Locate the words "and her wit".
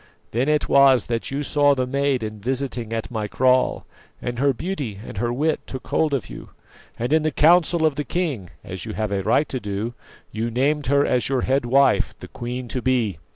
5.05-5.59